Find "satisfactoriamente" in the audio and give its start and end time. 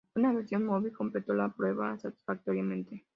1.99-3.05